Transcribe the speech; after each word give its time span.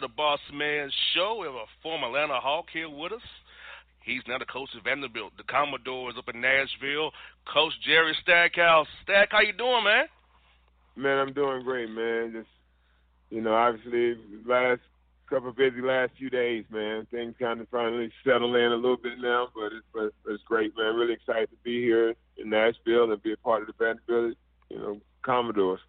The 0.00 0.08
Boss 0.08 0.40
Man 0.52 0.90
Show. 1.14 1.38
We 1.40 1.46
have 1.46 1.54
a 1.54 1.66
former 1.82 2.06
Atlanta 2.06 2.40
Hawk 2.40 2.66
here 2.72 2.88
with 2.88 3.12
us. 3.12 3.22
He's 4.02 4.22
now 4.26 4.38
the 4.38 4.46
coach 4.46 4.70
of 4.76 4.84
Vanderbilt. 4.84 5.32
The 5.36 5.44
Commodores 5.44 6.14
up 6.16 6.28
in 6.32 6.40
Nashville. 6.40 7.10
Coach 7.52 7.72
Jerry 7.84 8.16
Stackhouse. 8.22 8.86
Stack, 9.02 9.28
how 9.32 9.40
you 9.40 9.52
doing, 9.52 9.84
man? 9.84 10.04
Man, 10.96 11.18
I'm 11.18 11.32
doing 11.32 11.62
great, 11.62 11.90
man. 11.90 12.32
Just 12.32 12.48
you 13.30 13.40
know, 13.40 13.54
obviously 13.54 14.16
last 14.46 14.80
couple 15.28 15.50
of 15.50 15.56
busy 15.56 15.80
last 15.80 16.12
few 16.18 16.30
days, 16.30 16.64
man. 16.70 17.06
Things 17.10 17.34
kind 17.38 17.60
of 17.60 17.68
finally 17.68 18.10
settle 18.24 18.56
in 18.56 18.72
a 18.72 18.76
little 18.76 18.96
bit 18.96 19.20
now, 19.20 19.48
but 19.54 19.66
it's 19.66 19.86
but, 19.92 20.12
but 20.24 20.32
it's 20.32 20.42
great, 20.44 20.72
man. 20.76 20.96
Really 20.96 21.14
excited 21.14 21.50
to 21.50 21.56
be 21.62 21.80
here 21.80 22.14
in 22.36 22.50
Nashville 22.50 23.12
and 23.12 23.22
be 23.22 23.32
a 23.32 23.36
part 23.36 23.62
of 23.62 23.68
the 23.68 23.74
Vanderbilt, 23.78 24.36
you 24.70 24.78
know, 24.78 25.00
Commodores. 25.22 25.80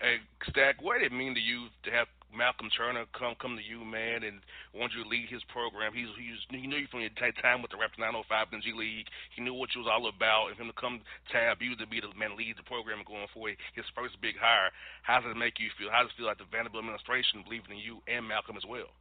Hey, 0.00 0.16
Stack, 0.50 0.82
what 0.82 0.98
did 0.98 1.12
it 1.12 1.16
mean 1.16 1.34
to 1.34 1.40
you 1.40 1.66
to 1.84 1.90
have 1.90 2.06
Malcolm 2.34 2.68
Turner 2.76 3.08
come 3.16 3.34
come 3.40 3.56
to 3.56 3.64
you, 3.64 3.84
man, 3.84 4.22
and 4.22 4.44
want 4.76 4.92
you 4.92 5.02
to 5.02 5.08
lead 5.08 5.32
his 5.32 5.42
program. 5.48 5.96
He's 5.96 6.12
he's 6.20 6.40
he 6.52 6.66
knew 6.68 6.76
you 6.76 6.90
from 6.90 7.00
your 7.00 7.14
time 7.40 7.64
with 7.64 7.72
the 7.72 7.80
Raptors 7.80 8.00
905 8.00 8.52
in 8.52 8.60
the 8.60 8.64
G 8.64 8.76
League. 8.76 9.08
He 9.32 9.40
knew 9.40 9.56
what 9.56 9.72
you 9.72 9.80
was 9.80 9.90
all 9.90 10.04
about, 10.08 10.52
and 10.52 10.56
him 10.60 10.68
to 10.68 10.76
come 10.76 11.00
tab 11.32 11.64
you 11.64 11.72
to 11.76 11.86
be 11.88 12.00
the 12.00 12.12
man 12.12 12.36
lead 12.36 12.60
the 12.60 12.68
program 12.68 13.00
going 13.08 13.28
forward. 13.32 13.56
His 13.72 13.88
first 13.96 14.20
big 14.20 14.36
hire. 14.36 14.68
How 15.02 15.24
does 15.24 15.32
it 15.32 15.40
make 15.40 15.56
you 15.56 15.72
feel? 15.80 15.88
How 15.88 16.04
does 16.04 16.12
it 16.12 16.20
feel 16.20 16.28
like 16.28 16.38
the 16.38 16.48
Vanderbilt 16.52 16.84
administration 16.84 17.40
believing 17.44 17.80
in 17.80 17.82
you 17.82 18.04
and 18.04 18.28
Malcolm 18.28 18.60
as 18.60 18.68
well? 18.68 18.92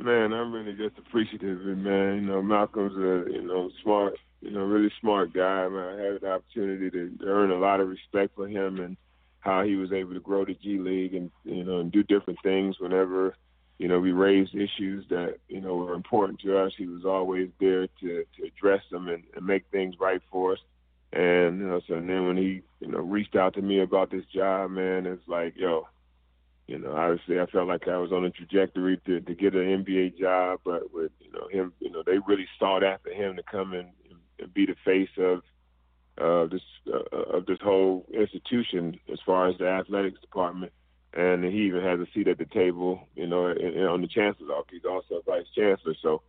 Man, 0.00 0.32
I'm 0.32 0.50
really 0.50 0.72
just 0.72 0.96
appreciative, 0.98 1.60
man. 1.62 2.24
You 2.24 2.26
know, 2.32 2.40
Malcolm's 2.40 2.96
a 2.96 3.28
you 3.28 3.44
know 3.44 3.70
smart, 3.84 4.16
you 4.40 4.50
know, 4.50 4.64
really 4.64 4.90
smart 5.04 5.36
guy. 5.36 5.68
Man, 5.68 6.00
I 6.00 6.00
had 6.00 6.24
the 6.24 6.32
opportunity 6.32 6.88
to 6.90 7.28
earn 7.28 7.52
a 7.52 7.60
lot 7.60 7.80
of 7.80 7.92
respect 7.92 8.34
for 8.34 8.48
him 8.48 8.80
and 8.80 8.96
how 9.42 9.64
he 9.64 9.74
was 9.74 9.92
able 9.92 10.14
to 10.14 10.20
grow 10.20 10.44
the 10.44 10.54
G 10.54 10.78
League 10.78 11.14
and 11.14 11.30
you 11.44 11.64
know 11.64 11.80
and 11.80 11.92
do 11.92 12.02
different 12.02 12.38
things 12.42 12.76
whenever 12.78 13.36
you 13.78 13.88
know 13.88 13.98
we 13.98 14.12
raised 14.12 14.54
issues 14.54 15.04
that 15.10 15.36
you 15.48 15.60
know 15.60 15.74
were 15.74 15.94
important 15.94 16.40
to 16.40 16.58
us. 16.58 16.72
He 16.78 16.86
was 16.86 17.04
always 17.04 17.50
there 17.60 17.86
to 17.86 18.24
to 18.36 18.46
address 18.46 18.82
them 18.90 19.08
and, 19.08 19.24
and 19.36 19.44
make 19.44 19.64
things 19.70 19.96
right 20.00 20.22
for 20.30 20.52
us. 20.52 20.58
And 21.12 21.58
you 21.58 21.66
know, 21.66 21.80
so 21.86 21.94
and 21.94 22.08
then 22.08 22.26
when 22.26 22.36
he 22.36 22.62
you 22.80 22.88
know 22.88 23.00
reached 23.00 23.36
out 23.36 23.54
to 23.54 23.62
me 23.62 23.80
about 23.80 24.10
this 24.10 24.24
job, 24.32 24.70
man, 24.70 25.06
it's 25.06 25.26
like 25.26 25.54
yo, 25.56 25.88
you 26.68 26.78
know, 26.78 26.92
obviously 26.92 27.40
I 27.40 27.46
felt 27.46 27.66
like 27.66 27.88
I 27.88 27.98
was 27.98 28.12
on 28.12 28.24
a 28.24 28.30
trajectory 28.30 28.98
to 29.06 29.20
to 29.20 29.34
get 29.34 29.54
an 29.54 29.84
NBA 29.84 30.18
job, 30.18 30.60
but 30.64 30.94
with 30.94 31.10
you 31.20 31.32
know 31.32 31.48
him, 31.48 31.72
you 31.80 31.90
know, 31.90 32.04
they 32.06 32.18
really 32.26 32.46
sought 32.60 32.84
after 32.84 33.12
him 33.12 33.34
to 33.36 33.42
come 33.42 33.72
and, 33.72 33.88
and 34.38 34.54
be 34.54 34.66
the 34.66 34.76
face 34.84 35.10
of 35.18 35.42
uh, 36.18 36.46
this 36.46 36.62
uh, 36.92 37.36
of 37.36 37.46
this 37.46 37.58
whole 37.62 38.06
institution 38.12 38.98
as 39.12 39.18
far 39.24 39.48
as 39.48 39.58
the 39.58 39.68
athletics 39.68 40.20
department. 40.20 40.72
And 41.14 41.44
he 41.44 41.66
even 41.66 41.82
has 41.82 42.00
a 42.00 42.06
seat 42.14 42.26
at 42.28 42.38
the 42.38 42.46
table, 42.46 43.06
you 43.14 43.26
know, 43.26 43.48
in, 43.48 43.58
in, 43.58 43.84
on 43.84 44.00
the 44.00 44.08
chancellor's 44.08 44.48
office. 44.48 44.70
He's 44.72 44.84
also 44.86 45.22
vice 45.26 45.44
chancellor. 45.54 45.94
So 46.00 46.22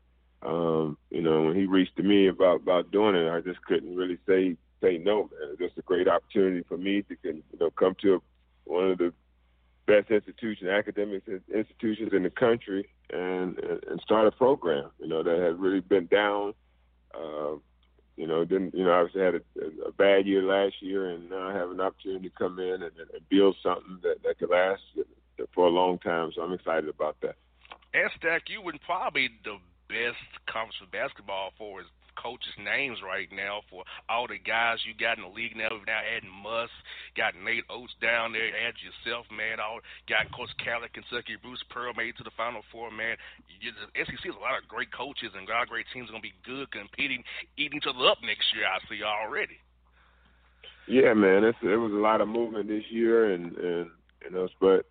um, 0.45 0.97
you 1.09 1.21
know, 1.21 1.44
when 1.44 1.56
he 1.56 1.65
reached 1.65 1.95
to 1.97 2.03
me 2.03 2.27
about 2.27 2.57
about 2.57 2.91
doing 2.91 3.15
it, 3.15 3.30
I 3.30 3.41
just 3.41 3.62
couldn't 3.63 3.95
really 3.95 4.18
say 4.27 4.57
say 4.81 4.97
no, 4.97 5.24
man. 5.24 5.50
It's 5.51 5.59
just 5.59 5.77
a 5.77 5.81
great 5.81 6.07
opportunity 6.07 6.63
for 6.68 6.77
me 6.77 7.01
to 7.03 7.15
you 7.24 7.44
know 7.59 7.71
come 7.71 7.95
to 8.01 8.15
a, 8.15 8.19
one 8.65 8.91
of 8.91 8.97
the 8.97 9.13
best 9.85 10.12
institutions, 10.12 10.69
academic 10.69 11.24
institutions 11.53 12.12
in 12.13 12.24
the 12.24 12.30
country, 12.30 12.89
and 13.09 13.57
and 13.59 14.01
start 14.01 14.27
a 14.27 14.31
program. 14.31 14.89
You 15.00 15.07
know 15.07 15.24
that 15.24 15.39
has 15.39 15.57
really 15.57 15.81
been 15.81 16.07
down. 16.07 16.53
Uh, 17.13 17.56
you 18.15 18.27
know, 18.27 18.45
didn't 18.45 18.75
you 18.75 18.83
know 18.83 18.92
obviously 18.92 19.21
had 19.21 19.36
a, 19.36 19.88
a 19.88 19.92
bad 19.92 20.25
year 20.27 20.44
last 20.44 20.75
year, 20.81 21.10
and 21.10 21.30
now 21.30 21.50
I 21.50 21.54
have 21.54 21.71
an 21.71 21.81
opportunity 21.81 22.30
to 22.30 22.36
come 22.36 22.60
in 22.60 22.83
and, 22.83 22.92
and 22.98 23.30
build 23.30 23.56
something 23.63 24.00
that 24.04 24.24
that 24.24 24.39
could 24.39 24.50
last 24.50 24.81
for 25.54 25.68
a 25.68 25.71
long 25.71 26.00
time. 26.00 26.31
So 26.36 26.42
I'm 26.42 26.54
excited 26.54 26.89
about 26.89 27.18
that. 27.21 27.36
And 27.94 28.10
Stack, 28.18 28.50
you 28.50 28.62
would 28.62 28.80
probably 28.81 29.30
the 29.44 29.57
best 29.88 30.18
conference 30.48 30.89
basketball 30.92 31.54
for 31.57 31.81
is 31.81 31.88
coaches' 32.15 32.56
names 32.60 33.00
right 33.01 33.30
now 33.31 33.62
for 33.69 33.83
all 34.10 34.27
the 34.27 34.39
guys 34.39 34.80
you 34.86 34.94
got 34.94 35.18
in 35.18 35.24
the 35.24 35.33
league 35.33 35.56
now. 35.56 35.71
We've 35.71 35.88
now 35.88 36.01
adding 36.01 36.31
Muss, 36.31 36.71
got 37.15 37.36
Nate 37.36 37.65
Oats 37.69 37.94
down 38.01 38.33
there, 38.33 38.51
add 38.54 38.77
yourself, 38.81 39.25
man. 39.30 39.60
All 39.60 39.80
got 40.10 40.31
Coach 40.31 40.54
Cali, 40.62 40.89
Kentucky, 40.94 41.38
Bruce 41.42 41.63
Pearl 41.69 41.94
made 41.94 42.18
to 42.18 42.25
the 42.25 42.36
Final 42.36 42.62
Four, 42.71 42.92
man. 42.92 43.18
You, 43.62 43.71
the 43.74 43.89
SEC 44.06 44.19
has 44.24 44.38
a 44.38 44.44
lot 44.44 44.57
of 44.57 44.68
great 44.68 44.92
coaches 44.92 45.33
and 45.36 45.48
a 45.48 45.51
lot 45.51 45.63
of 45.63 45.74
great 45.74 45.88
teams 45.94 46.10
going 46.10 46.21
to 46.24 46.30
be 46.30 46.36
good 46.45 46.71
competing, 46.71 47.24
eating 47.57 47.77
each 47.77 47.89
other 47.89 48.06
up 48.07 48.19
next 48.24 48.50
year. 48.54 48.66
I 48.68 48.80
see 48.86 49.04
already. 49.04 49.57
Yeah, 50.88 51.13
man, 51.13 51.44
it's, 51.44 51.57
it 51.63 51.80
was 51.80 51.94
a 51.94 52.04
lot 52.04 52.19
of 52.19 52.27
movement 52.27 52.68
this 52.68 52.83
year, 52.89 53.31
and 53.31 53.56
and 53.56 53.88
you 54.24 54.31
know, 54.31 54.48
but 54.59 54.86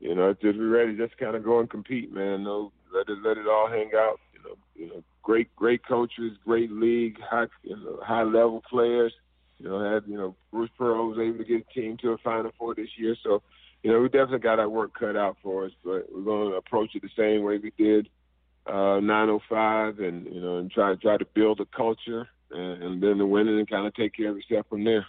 you 0.00 0.14
know, 0.14 0.32
just 0.32 0.58
be 0.58 0.64
ready, 0.64 0.96
just 0.96 1.16
kind 1.18 1.36
of 1.36 1.44
go 1.44 1.60
and 1.60 1.70
compete, 1.70 2.12
man. 2.12 2.42
No, 2.42 2.72
let 2.92 3.08
it 3.08 3.18
let 3.22 3.38
it 3.38 3.46
all 3.46 3.68
hang 3.68 3.90
out. 3.94 4.18
You 4.42 4.50
know, 4.50 4.56
you 4.74 4.86
know, 4.88 5.04
great 5.22 5.54
great 5.56 5.86
coaches, 5.86 6.36
great 6.44 6.70
league, 6.70 7.18
high 7.20 7.46
you 7.62 7.76
know, 7.76 8.00
high 8.02 8.22
level 8.22 8.62
players. 8.68 9.12
You 9.58 9.68
know, 9.68 9.92
had 9.92 10.04
you 10.06 10.16
know 10.16 10.34
Bruce 10.52 10.70
Pearl 10.78 11.08
was 11.08 11.18
able 11.18 11.38
to 11.38 11.44
get 11.44 11.66
a 11.68 11.74
team 11.74 11.96
to 11.98 12.12
a 12.12 12.18
Final 12.18 12.52
Four 12.58 12.74
this 12.74 12.88
year, 12.96 13.16
so 13.22 13.42
you 13.82 13.92
know 13.92 14.00
we 14.00 14.08
definitely 14.08 14.38
got 14.38 14.58
our 14.58 14.68
work 14.68 14.92
cut 14.98 15.16
out 15.16 15.36
for 15.42 15.66
us. 15.66 15.72
But 15.84 16.06
we're 16.12 16.22
going 16.22 16.50
to 16.50 16.56
approach 16.56 16.94
it 16.94 17.02
the 17.02 17.10
same 17.16 17.44
way 17.44 17.58
we 17.58 17.72
did 17.76 18.08
uh, 18.66 19.00
905, 19.00 19.98
and 20.00 20.26
you 20.32 20.40
know, 20.40 20.58
and 20.58 20.70
try 20.70 20.94
try 20.94 21.16
to 21.16 21.26
build 21.34 21.60
a 21.60 21.66
culture, 21.66 22.28
and, 22.50 22.82
and 22.82 23.02
then 23.02 23.18
the 23.18 23.26
winning 23.26 23.58
and 23.58 23.68
kind 23.68 23.86
of 23.86 23.94
take 23.94 24.14
care 24.14 24.30
of 24.30 24.36
yourself 24.36 24.66
from 24.68 24.84
there 24.84 25.06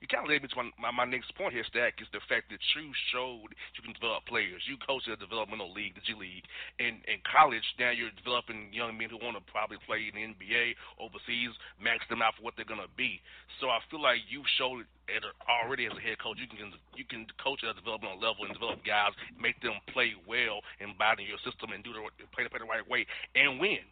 you 0.00 0.06
kind 0.06 0.22
of 0.22 0.30
led 0.30 0.42
me 0.42 0.48
to 0.48 0.58
my, 0.62 0.70
my, 0.78 0.90
my 0.94 1.08
next 1.08 1.34
point 1.34 1.50
here, 1.50 1.66
Stack, 1.66 1.98
is 1.98 2.06
the 2.14 2.22
fact 2.30 2.54
that 2.54 2.62
you 2.78 2.94
showed 3.10 3.50
you 3.74 3.82
can 3.82 3.90
develop 3.98 4.22
players. 4.30 4.62
You 4.70 4.78
coached 4.78 5.10
a 5.10 5.18
developmental 5.18 5.74
league, 5.74 5.98
the 5.98 6.04
G 6.06 6.14
League. 6.14 6.46
In 6.78 7.02
in 7.10 7.18
college, 7.26 7.66
now 7.82 7.90
you're 7.90 8.14
developing 8.14 8.70
young 8.70 8.94
men 8.94 9.10
who 9.10 9.18
want 9.18 9.34
to 9.34 9.44
probably 9.50 9.82
play 9.82 10.06
in 10.06 10.14
the 10.14 10.22
NBA 10.22 10.78
overseas, 11.02 11.50
max 11.82 12.06
them 12.06 12.22
out 12.22 12.38
for 12.38 12.46
what 12.46 12.54
they're 12.54 12.68
going 12.68 12.82
to 12.82 12.94
be. 12.94 13.18
So 13.58 13.74
I 13.74 13.82
feel 13.90 13.98
like 13.98 14.22
you 14.30 14.46
showed 14.54 14.86
it 15.10 15.22
already 15.50 15.90
as 15.90 15.94
a 15.98 16.02
head 16.02 16.22
coach. 16.22 16.38
You 16.38 16.46
can 16.46 16.70
you 16.94 17.02
can 17.02 17.26
coach 17.42 17.66
at 17.66 17.74
a 17.74 17.78
developmental 17.78 18.22
level 18.22 18.46
and 18.46 18.54
develop 18.54 18.86
guys, 18.86 19.10
make 19.34 19.58
them 19.66 19.82
play 19.90 20.14
well 20.30 20.62
and 20.78 20.94
buy 20.94 21.18
into 21.18 21.26
your 21.26 21.42
system 21.42 21.74
and 21.74 21.82
do 21.82 21.90
the 21.90 22.06
play 22.30 22.46
the 22.46 22.50
play 22.54 22.62
the 22.62 22.70
right 22.70 22.86
way 22.86 23.02
and 23.34 23.58
win. 23.58 23.82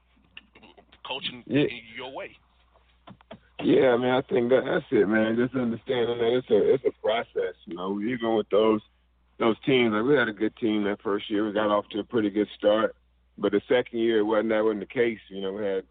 Coaching 1.03 1.43
yeah. 1.47 1.67
your 1.95 2.15
way. 2.15 2.39
Yeah, 3.63 3.95
I 3.95 3.97
mean, 3.97 4.11
I 4.11 4.21
think 4.23 4.51
that 4.51 4.65
that's 4.67 4.85
it, 4.91 5.09
man. 5.09 5.37
Just 5.37 5.55
understanding 5.55 6.19
that 6.19 6.37
it's 6.37 6.51
a 6.51 6.75
it's 6.75 6.85
a 6.85 6.93
process. 7.03 7.55
You 7.65 7.77
know, 7.77 8.01
even 8.01 8.35
with 8.35 8.49
those 8.51 8.83
those 9.39 9.57
teams, 9.65 9.93
like 9.93 10.05
we 10.05 10.15
had 10.15 10.29
a 10.29 10.33
good 10.33 10.57
team 10.57 10.85
that 10.85 11.01
first 11.03 11.31
year. 11.31 11.47
We 11.47 11.53
got 11.53 11.71
off 11.71 11.89
to 11.91 12.01
a 12.01 12.05
pretty 12.05 12.31
good 12.31 12.49
start, 12.59 12.95
but 13.39 13.53
the 13.53 13.63
second 13.69 13.99
year 13.99 14.19
it 14.19 14.25
wasn't 14.25 14.51
that 14.51 14.63
wasn't 14.65 14.81
the 14.81 14.87
case. 14.87 15.21
You 15.31 15.41
know, 15.41 15.53
we 15.53 15.65
had 15.65 15.85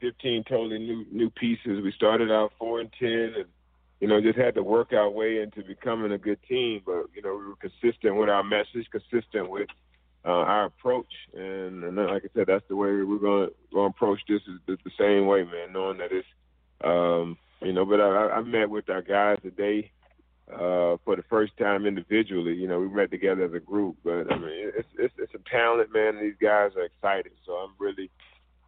15 0.00 0.44
totally 0.44 0.78
new 0.78 1.06
new 1.10 1.30
pieces. 1.30 1.82
We 1.82 1.92
started 1.92 2.30
out 2.30 2.52
four 2.58 2.80
and 2.80 2.90
ten, 2.98 3.32
and 3.36 3.46
you 4.00 4.08
know, 4.08 4.20
just 4.20 4.38
had 4.38 4.54
to 4.56 4.62
work 4.62 4.92
our 4.92 5.08
way 5.08 5.40
into 5.40 5.62
becoming 5.62 6.12
a 6.12 6.18
good 6.18 6.38
team. 6.46 6.82
But 6.84 7.06
you 7.14 7.22
know, 7.22 7.36
we 7.36 7.46
were 7.46 7.56
consistent 7.56 8.16
with 8.16 8.28
our 8.28 8.44
message, 8.44 8.86
consistent 8.92 9.48
with 9.48 9.68
uh, 10.26 10.28
our 10.28 10.66
approach, 10.66 11.12
and, 11.32 11.84
and 11.84 11.96
like 11.96 12.24
I 12.24 12.28
said, 12.34 12.48
that's 12.48 12.68
the 12.68 12.76
way 12.76 12.88
we're 12.88 13.18
going 13.18 13.48
to 13.72 13.80
approach 13.80 14.20
this 14.28 14.42
is 14.42 14.60
the, 14.66 14.76
the 14.84 14.90
same 14.98 15.26
way, 15.26 15.44
man. 15.44 15.72
Knowing 15.72 15.98
that 15.98 16.12
it's 16.12 16.26
um, 16.84 17.36
you 17.60 17.72
know, 17.72 17.84
but 17.84 18.00
I, 18.00 18.30
I 18.30 18.40
met 18.42 18.70
with 18.70 18.88
our 18.88 19.02
guys 19.02 19.38
today 19.42 19.90
uh, 20.52 20.96
for 21.04 21.16
the 21.16 21.24
first 21.28 21.56
time 21.56 21.86
individually. 21.86 22.54
You 22.54 22.68
know, 22.68 22.80
we 22.80 22.88
met 22.88 23.10
together 23.10 23.44
as 23.44 23.52
a 23.52 23.60
group, 23.60 23.96
but 24.04 24.32
I 24.32 24.38
mean, 24.38 24.72
it's 24.76 24.88
it's, 24.98 25.14
it's 25.18 25.34
a 25.34 25.50
talent, 25.50 25.92
man. 25.92 26.20
These 26.20 26.36
guys 26.40 26.72
are 26.76 26.84
excited, 26.84 27.32
so 27.44 27.52
I'm 27.52 27.74
really 27.78 28.10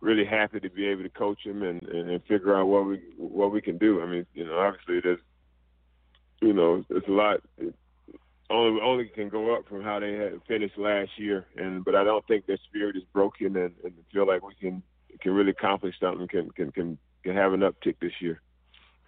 really 0.01 0.25
happy 0.25 0.59
to 0.61 0.71
be 0.71 0.87
able 0.87 1.03
to 1.03 1.11
coach 1.11 1.45
them 1.45 1.63
and, 1.63 1.83
and, 1.83 2.11
and 2.11 2.23
figure 2.25 2.57
out 2.57 2.67
what 2.67 2.87
we 2.87 3.01
what 3.17 3.53
we 3.53 3.61
can 3.61 3.79
do. 3.79 4.03
I 4.03 4.07
mean, 4.07 4.27
you 4.35 4.45
know, 4.45 4.59
obviously 4.59 5.01
there's 5.01 5.21
you 6.41 6.53
know, 6.53 6.85
it's 6.89 7.09
a 7.09 7.13
lot. 7.13 7.41
It 7.59 7.75
only 8.51 8.81
only 8.81 9.05
can 9.07 9.29
go 9.29 9.55
up 9.55 9.69
from 9.69 9.83
how 9.83 10.01
they 10.01 10.15
had 10.15 10.41
finished 10.49 10.77
last 10.77 11.11
year, 11.17 11.47
and 11.57 11.85
but 11.85 11.95
I 11.95 12.05
don't 12.05 12.27
think 12.27 12.47
their 12.47 12.59
spirit 12.69 12.97
is 12.97 13.05
broken, 13.13 13.57
and, 13.57 13.73
and 13.85 13.93
feel 14.13 14.27
like 14.27 14.43
we 14.43 14.55
can 14.55 14.83
can 15.21 15.33
really 15.33 15.51
accomplish 15.51 15.95
something, 16.01 16.27
can 16.29 16.51
can 16.51 16.73
can 16.73 16.99
can 17.25 17.37
have 17.37 17.53
an 17.53 17.61
uptick 17.61 17.97
this 18.01 18.13
year. 18.21 18.41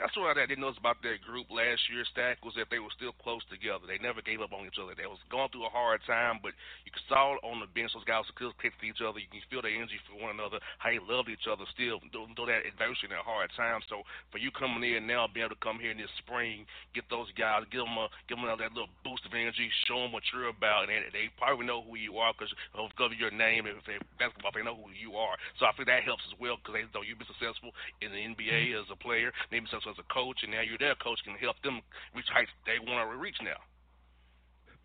That's 0.03 0.19
what 0.19 0.35
I 0.35 0.51
didn't 0.51 0.67
notice 0.67 0.83
about 0.83 0.99
that 1.07 1.23
group 1.23 1.47
last 1.47 1.79
year, 1.87 2.03
Stack, 2.11 2.43
was 2.43 2.59
that 2.59 2.67
they 2.75 2.83
were 2.83 2.91
still 2.91 3.15
close 3.23 3.47
together. 3.47 3.87
They 3.87 4.03
never 4.03 4.19
gave 4.19 4.43
up 4.43 4.51
on 4.51 4.67
each 4.67 4.83
other. 4.83 4.99
They 4.99 5.07
was 5.07 5.23
going 5.31 5.47
through 5.55 5.63
a 5.63 5.71
hard 5.71 6.03
time, 6.11 6.43
but 6.43 6.59
you 6.83 6.91
can 6.91 7.07
saw 7.07 7.39
on 7.47 7.63
the 7.63 7.71
bench 7.71 7.95
those 7.95 8.03
guys 8.03 8.27
still 8.35 8.51
click 8.59 8.75
to 8.83 8.91
each 8.91 8.99
other. 8.99 9.23
You 9.23 9.31
can 9.31 9.39
feel 9.47 9.63
the 9.63 9.71
energy 9.71 10.03
for 10.11 10.19
one 10.19 10.35
another, 10.35 10.59
how 10.83 10.91
they 10.91 10.99
loved 10.99 11.31
each 11.31 11.47
other 11.47 11.63
still, 11.71 12.03
through 12.11 12.51
that 12.51 12.67
adversity 12.67 13.15
and 13.15 13.15
that 13.15 13.23
hard 13.23 13.55
time. 13.55 13.79
So 13.87 14.03
for 14.35 14.43
you 14.43 14.51
coming 14.51 14.83
in 14.83 15.07
now, 15.07 15.31
being 15.31 15.47
able 15.47 15.55
to 15.55 15.63
come 15.63 15.79
here 15.79 15.95
in 15.95 16.03
this 16.03 16.11
spring, 16.19 16.67
get 16.99 17.07
those 17.07 17.31
guys, 17.39 17.63
give 17.71 17.87
them 17.87 17.95
a, 17.95 18.11
give 18.27 18.43
them 18.43 18.51
that 18.51 18.75
little 18.75 18.91
boost 19.07 19.23
of 19.23 19.39
energy, 19.39 19.71
show 19.87 20.03
them 20.03 20.11
what 20.11 20.27
you're 20.35 20.51
about, 20.51 20.91
and 20.91 21.15
they 21.15 21.31
probably 21.39 21.63
know 21.63 21.79
who 21.79 21.95
you 21.95 22.19
are 22.19 22.35
because 22.35 22.51
of 22.51 23.23
your 23.23 23.31
name 23.31 23.71
if 23.71 23.79
they 23.87 24.03
basketball, 24.19 24.51
they 24.51 24.67
know 24.67 24.75
who 24.75 24.91
you 24.91 25.15
are. 25.15 25.39
So 25.63 25.71
I 25.71 25.71
think 25.79 25.87
that 25.87 26.03
helps 26.03 26.27
as 26.27 26.35
well 26.43 26.59
because 26.59 26.75
they 26.75 26.91
know 26.91 27.07
you've 27.07 27.23
been 27.23 27.31
successful 27.31 27.71
in 28.03 28.11
the 28.11 28.19
NBA 28.35 28.75
as 28.75 28.91
a 28.91 28.99
player, 28.99 29.31
maybe 29.55 29.71
successful 29.71 29.92
as 29.93 30.01
a 30.01 30.13
coach, 30.13 30.41
and 30.43 30.53
now 30.53 30.63
you're 30.65 30.81
their 30.81 30.97
coach, 30.97 31.21
can 31.25 31.37
help 31.37 31.61
them 31.63 31.81
reach 32.15 32.27
heights 32.33 32.51
they 32.65 32.81
want 32.81 33.09
to 33.11 33.17
reach 33.17 33.37
now. 33.43 33.61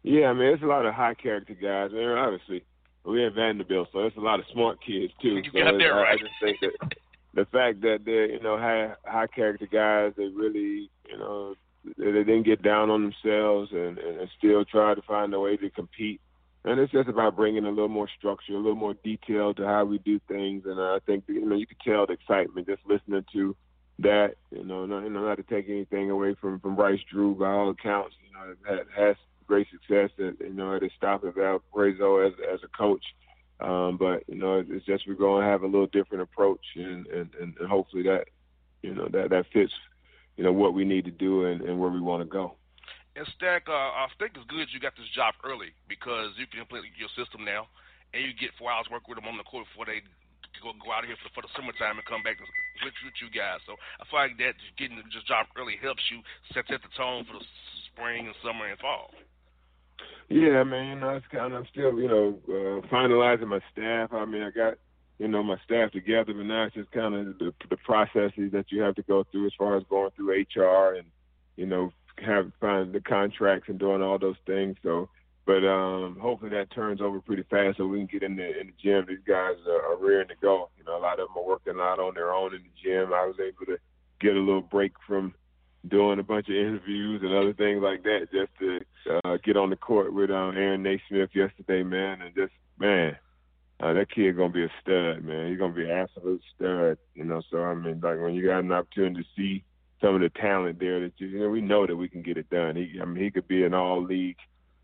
Yeah, 0.04 0.28
I 0.28 0.34
mean, 0.34 0.54
it's 0.54 0.64
a 0.64 0.68
lot 0.68 0.86
of 0.86 0.94
high 0.94 1.16
character 1.16 1.56
guys. 1.56 1.92
I 1.92 1.98
mean, 1.98 2.10
obviously, 2.10 2.64
we're 3.04 3.28
in 3.28 3.34
Vanderbilt, 3.34 3.90
so 3.92 4.06
it's 4.06 4.18
a 4.18 4.22
lot 4.22 4.40
of 4.40 4.46
smart 4.54 4.80
kids 4.86 5.14
too. 5.22 5.40
You 5.40 5.52
so 5.52 5.64
got 5.64 5.78
there 5.78 5.96
I, 5.96 6.02
right. 6.02 6.20
I 6.20 6.24
just 6.24 6.36
think 6.42 6.60
that 6.62 6.98
the 7.34 7.46
fact 7.46 7.82
that 7.82 8.00
they're 8.06 8.32
you 8.32 8.42
know 8.42 8.58
high 8.58 8.94
high 9.06 9.28
character 9.28 9.68
guys, 9.68 10.14
they 10.18 10.28
really 10.28 10.90
you 11.10 11.18
know 11.18 11.56
they, 11.98 12.12
they 12.12 12.24
didn't 12.24 12.44
get 12.44 12.62
down 12.62 12.90
on 12.90 13.04
themselves 13.04 13.72
and, 13.72 13.98
and 13.98 14.30
still 14.38 14.66
try 14.66 14.94
to 14.94 15.02
find 15.04 15.34
a 15.34 15.40
way 15.40 15.56
to 15.58 15.70
compete. 15.70 16.20
And 16.66 16.80
it's 16.82 16.92
just 16.92 17.08
about 17.08 17.38
bringing 17.38 17.64
a 17.64 17.70
little 17.70 17.88
more 17.88 18.10
structure, 18.18 18.54
a 18.54 18.58
little 18.58 18.76
more 18.76 18.96
detail 18.96 19.54
to 19.54 19.66
how 19.66 19.86
we 19.86 20.00
do 20.00 20.20
things. 20.28 20.64
And 20.66 20.80
I 20.80 21.00
think 21.06 21.24
you 21.28 21.46
know 21.46 21.56
you 21.56 21.68
could 21.68 21.80
tell 21.80 22.06
the 22.06 22.14
excitement 22.14 22.68
just 22.68 22.82
listening 22.86 23.26
to 23.34 23.56
that. 24.00 24.36
You 24.52 24.64
know, 24.64 24.86
not, 24.86 25.04
you 25.04 25.10
know, 25.10 25.26
not 25.26 25.36
to 25.36 25.44
take 25.44 25.70
anything 25.70 26.10
away 26.10 26.36
from 26.40 26.60
from 26.60 26.76
Bryce 26.76 27.00
Drew. 27.12 27.36
By 27.36 27.52
all 27.52 27.70
accounts, 27.70 28.16
you 28.26 28.34
know, 28.34 28.56
had, 28.68 28.86
has 28.96 29.16
great 29.48 29.68
success 29.72 30.10
at 30.20 30.40
you 30.46 30.54
know 30.54 30.76
at 30.76 30.82
his 30.82 30.92
stop 30.98 31.24
at 31.24 31.36
Valparaiso 31.36 32.20
as 32.20 32.34
as 32.54 32.60
a 32.64 32.78
coach. 32.78 33.04
Um, 33.60 33.98
but 33.98 34.24
you 34.28 34.36
know, 34.36 34.64
it's 34.68 34.86
just 34.86 35.08
we're 35.08 35.16
going 35.16 35.44
to 35.44 35.50
have 35.50 35.64
a 35.64 35.68
little 35.68 35.88
different 35.88 36.22
approach, 36.22 36.62
and, 36.76 37.08
and 37.08 37.30
and 37.40 37.56
hopefully 37.68 38.04
that 38.04 38.26
you 38.84 38.94
know 38.94 39.08
that 39.12 39.32
that 39.32 39.46
fits 39.52 39.74
you 40.36 40.44
know 40.44 40.54
what 40.54 40.74
we 40.74 40.86
need 40.86 41.06
to 41.06 41.12
do 41.12 41.46
and, 41.46 41.62
and 41.62 41.80
where 41.80 41.90
we 41.90 42.00
want 42.00 42.22
to 42.22 42.30
go. 42.30 42.54
And 43.16 43.26
Stack, 43.36 43.66
uh, 43.68 43.74
I 43.74 44.06
think 44.20 44.38
it's 44.38 44.46
good 44.46 44.70
you 44.70 44.80
got 44.80 44.94
this 44.94 45.10
job 45.10 45.34
early 45.42 45.74
because 45.90 46.38
you 46.38 46.46
can 46.46 46.62
implement 46.62 46.94
your 47.02 47.10
system 47.18 47.44
now, 47.44 47.66
and 48.14 48.22
you 48.22 48.30
get 48.38 48.54
four 48.60 48.70
hours 48.70 48.86
work 48.92 49.08
with 49.10 49.18
them 49.18 49.26
on 49.26 49.38
the 49.38 49.44
court 49.44 49.66
before 49.74 49.90
they 49.90 50.06
go 50.64 50.74
go 50.78 50.92
out 50.92 51.06
here 51.06 51.18
for, 51.22 51.30
for 51.36 51.44
the 51.46 51.52
summertime 51.56 52.00
and 52.00 52.08
come 52.08 52.24
back 52.24 52.40
with, 52.40 52.52
with 52.84 53.18
you 53.20 53.30
guys. 53.32 53.62
So 53.66 53.76
I 54.00 54.04
feel 54.08 54.20
like 54.20 54.38
that 54.40 54.56
getting 54.78 54.98
this 54.98 55.28
job 55.28 55.48
early 55.58 55.80
helps 55.80 56.04
you 56.12 56.24
set 56.54 56.66
set 56.68 56.82
the 56.82 56.92
tone 56.96 57.26
for 57.26 57.40
the 57.40 57.46
spring 57.92 58.28
and 58.28 58.36
summer 58.44 58.68
and 58.68 58.80
fall. 58.80 59.12
Yeah, 60.30 60.64
man. 60.64 60.88
You 60.88 61.00
know, 61.00 61.16
it's 61.16 61.32
kind 61.32 61.54
of 61.54 61.64
I'm 61.64 61.68
still 61.72 61.98
you 62.00 62.08
know 62.08 62.40
uh, 62.48 62.88
finalizing 62.88 63.48
my 63.48 63.62
staff. 63.72 64.14
I 64.14 64.26
mean, 64.26 64.44
I 64.44 64.52
got 64.52 64.76
you 65.20 65.28
know 65.28 65.44
my 65.44 65.58
staff 65.66 65.92
together, 65.92 66.34
but 66.34 66.46
now 66.46 66.66
it's 66.66 66.76
just 66.76 66.92
kind 66.92 67.16
of 67.16 67.38
the, 67.40 67.54
the 67.70 67.78
processes 67.78 68.52
that 68.52 68.70
you 68.70 68.82
have 68.82 68.96
to 68.96 69.04
go 69.04 69.26
through 69.32 69.48
as 69.48 69.54
far 69.58 69.78
as 69.78 69.84
going 69.90 70.12
through 70.16 70.44
HR 70.44 70.96
and 70.96 71.08
you 71.56 71.66
know 71.66 71.92
have 72.26 72.52
find 72.60 72.94
the 72.94 73.02
contracts 73.02 73.70
and 73.70 73.80
doing 73.80 74.02
all 74.02 74.20
those 74.20 74.36
things. 74.46 74.76
So 74.84 75.10
but 75.48 75.66
um, 75.66 76.18
hopefully 76.22 76.52
that 76.52 76.70
turns 76.72 77.00
over 77.00 77.22
pretty 77.22 77.44
fast 77.50 77.78
so 77.78 77.88
we 77.88 78.00
can 78.00 78.08
get 78.08 78.22
in 78.22 78.36
the 78.36 78.60
in 78.60 78.68
the 78.68 78.74
gym. 78.84 79.06
These 79.08 79.26
guys 79.26 79.56
are, 79.66 79.94
are 79.94 79.98
rearing 79.98 80.28
to 80.28 80.36
go. 80.42 80.70
You 80.78 80.84
know, 80.84 80.98
a 80.98 81.00
lot 81.00 81.22
of 81.22 81.30
them 81.30 81.38
are 81.38 81.48
working 81.48 81.80
out 81.80 82.00
on 82.00 82.16
their 82.16 82.34
own 82.34 82.54
in 82.54 82.62
the 82.62 82.70
gym. 82.84 83.14
I 83.14 83.26
was 83.26 83.38
able 83.40 83.66
to 83.68 83.78
get 84.20 84.36
a 84.36 84.40
little 84.40 84.62
break 84.62 84.92
from 85.08 85.34
doing 85.88 86.20
a 86.20 86.24
bunch 86.24 86.50
of 86.50 86.56
interviews 86.56 87.22
and 87.24 87.34
other 87.34 87.54
things 87.54 87.82
like 87.82 88.04
that 88.04 88.28
just 88.30 88.52
to 88.60 89.20
uh, 89.24 89.38
get 89.42 89.56
on 89.56 89.70
the 89.70 89.78
court 89.78 90.14
with 90.14 90.30
um, 90.30 90.58
Aaron 90.58 90.84
Nesmith 90.84 91.30
yesterday, 91.34 91.82
man, 91.82 92.22
and 92.22 92.36
just 92.36 92.52
man, 92.78 93.16
uh, 93.80 93.94
that 93.94 94.12
kid 94.12 94.36
gonna 94.36 94.52
be 94.52 94.66
a 94.66 94.72
stud, 94.82 95.24
man. 95.24 95.48
He's 95.48 95.58
gonna 95.58 95.74
be 95.74 95.86
an 95.86 95.92
absolute 95.92 96.42
stud, 96.56 96.98
you 97.16 97.24
know. 97.24 97.42
So 97.50 97.64
I 97.64 97.74
mean, 97.74 98.02
like 98.04 98.20
when 98.20 98.34
you 98.34 98.46
got 98.46 98.66
an 98.66 98.74
opportunity 98.74 99.24
to 99.24 99.30
see 99.38 99.64
some 100.02 100.14
of 100.14 100.20
the 100.20 100.30
talent 100.30 100.78
there, 100.78 101.00
that 101.00 101.14
you, 101.20 101.28
you 101.28 101.40
know, 101.40 101.50
we 101.50 101.62
know 101.62 101.88
that 101.88 101.96
we 101.96 102.10
can 102.10 102.22
get 102.22 102.36
it 102.36 102.50
done. 102.50 102.76
He, 102.76 103.00
I 103.02 103.06
mean, 103.06 103.24
he 103.24 103.32
could 103.32 103.48
be 103.48 103.64
an 103.64 103.74
all 103.74 104.04
league 104.04 104.36